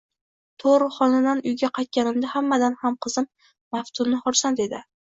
Tug`uruqxonadan 0.63 1.43
uyga 1.51 1.69
qaytganimda 1.77 2.33
hammadan 2.35 2.81
ham 2.83 2.99
qizim 3.09 3.33
Maftuna 3.79 4.25
xursand 4.27 4.69
edi 4.69 4.87